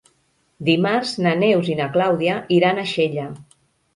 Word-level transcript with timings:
Dimarts 0.69 1.11
na 1.25 1.33
Neus 1.43 1.69
i 1.73 1.77
na 1.81 1.89
Clàudia 1.97 2.39
iran 2.57 2.79
a 2.79 2.89
Xella. 2.97 3.29